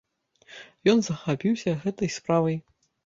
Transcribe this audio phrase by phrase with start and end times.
[0.93, 2.57] Ён захапіўся гэтай справай.